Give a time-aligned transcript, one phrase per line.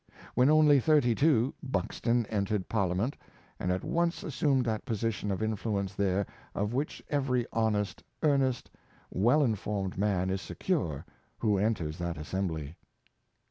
[0.33, 3.15] When only thirty two Buxton entered Parliament,
[3.59, 8.71] and at once assumed that position of influ ence there of which every honest, earnest,
[9.11, 11.05] well informed man is secure,
[11.37, 12.77] who enters that assembly.